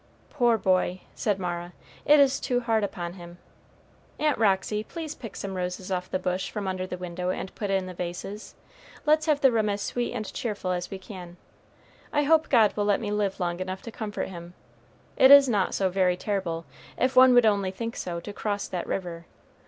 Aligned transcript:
"Poor 0.31 0.57
boy!" 0.57 1.01
said 1.13 1.37
Mara, 1.37 1.73
"it 2.05 2.19
is 2.19 2.39
too 2.39 2.61
hard 2.61 2.83
upon 2.83 3.13
him. 3.13 3.37
Aunt 4.17 4.39
Roxy, 4.39 4.83
please 4.83 5.13
pick 5.13 5.35
some 5.35 5.53
roses 5.53 5.91
off 5.91 6.09
the 6.09 6.17
bush 6.17 6.49
from 6.49 6.67
under 6.67 6.87
the 6.87 6.97
window 6.97 7.29
and 7.29 7.53
put 7.53 7.69
in 7.69 7.85
the 7.85 7.93
vases; 7.93 8.55
let's 9.05 9.27
have 9.27 9.41
the 9.41 9.51
room 9.51 9.69
as 9.69 9.79
sweet 9.83 10.13
and 10.13 10.33
cheerful 10.33 10.71
as 10.71 10.89
we 10.89 10.97
can. 10.97 11.37
I 12.11 12.23
hope 12.23 12.49
God 12.49 12.75
will 12.75 12.85
let 12.85 12.99
me 12.99 13.11
live 13.11 13.39
long 13.39 13.59
enough 13.59 13.83
to 13.83 13.91
comfort 13.91 14.29
him. 14.29 14.55
It 15.17 15.29
is 15.29 15.47
not 15.47 15.75
so 15.75 15.91
very 15.91 16.17
terrible, 16.17 16.65
if 16.97 17.15
one 17.15 17.35
would 17.35 17.45
only 17.45 17.69
think 17.69 17.95
so, 17.95 18.19
to 18.21 18.33
cross 18.33 18.67
that 18.69 18.87
river. 18.87 19.27